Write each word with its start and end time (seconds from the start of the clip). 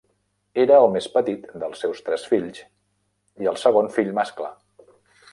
Era 0.61 0.77
el 0.83 0.85
més 0.93 1.07
petit 1.17 1.43
dels 1.63 1.83
seus 1.85 1.99
tres 2.07 2.23
fills 2.31 2.63
i 3.45 3.51
el 3.53 3.59
segon 3.65 3.91
fill 3.99 4.09
mascle. 4.21 4.51